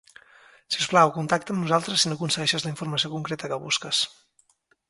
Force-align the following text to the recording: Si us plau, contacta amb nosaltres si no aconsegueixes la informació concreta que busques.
Si 0.75 0.79
us 0.83 0.87
plau, 0.93 1.11
contacta 1.17 1.53
amb 1.55 1.63
nosaltres 1.65 2.05
si 2.05 2.11
no 2.13 2.17
aconsegueixes 2.19 2.65
la 2.67 2.75
informació 2.75 3.15
concreta 3.17 3.51
que 3.53 3.61
busques. 3.67 4.05